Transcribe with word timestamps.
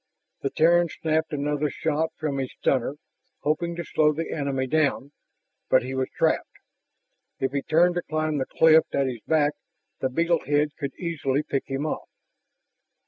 The 0.41 0.49
Terran 0.49 0.89
snapped 0.89 1.31
another 1.31 1.69
shot 1.69 2.09
from 2.17 2.39
his 2.39 2.51
stunner, 2.53 2.95
hoping 3.41 3.75
to 3.75 3.83
slow 3.85 4.11
the 4.11 4.31
enemy 4.31 4.65
down. 4.65 5.11
But 5.69 5.83
he 5.83 5.93
was 5.93 6.09
trapped. 6.17 6.49
If 7.39 7.51
he 7.51 7.61
turned 7.61 7.93
to 7.93 8.01
climb 8.01 8.39
the 8.39 8.47
cliff 8.47 8.85
at 8.95 9.05
his 9.05 9.21
back, 9.27 9.53
the 9.99 10.09
beetle 10.09 10.43
head 10.47 10.69
could 10.79 10.95
easily 10.95 11.43
pick 11.43 11.67
him 11.67 11.85
off. 11.85 12.09